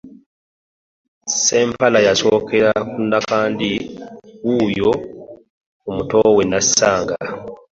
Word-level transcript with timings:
Ssempala 1.27 1.99
yasookera 2.07 2.71
ku 2.89 2.97
Nakandi 3.09 3.69
wuuyo 4.45 4.91
ku 5.81 5.87
muto 5.95 6.19
we 6.35 6.43
Nassanga 6.51 7.15